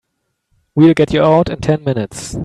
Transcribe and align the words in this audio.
We'll 0.73 0.95
get 0.95 1.13
you 1.13 1.21
out 1.21 1.47
in 1.51 1.61
ten 1.61 1.83
minutes. 1.83 2.35